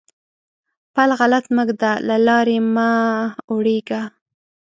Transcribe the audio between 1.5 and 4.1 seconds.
مه ږده؛ له لارې مه اوړېږه.